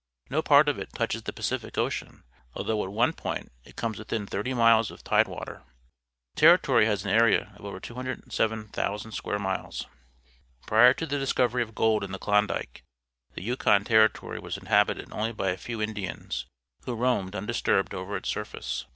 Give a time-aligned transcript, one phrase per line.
[0.31, 3.13] No part of it touches the Pacific Hydraulic Mining, Yixkon Territory Ocean, althougli at one
[3.13, 5.61] point it comes vrithin thirty miles of tidewater.
[6.33, 9.85] The Territory has an area of over 207,000 square miles.
[10.65, 12.81] Prior to the discovery of gold in the Klon dike,
[13.35, 16.47] the Yukon Territory was inhabited only by a few Indians,
[16.85, 18.87] who roamed undisturbed over its surface.